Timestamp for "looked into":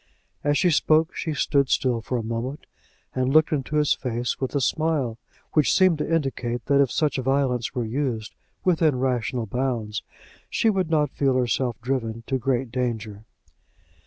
3.31-3.75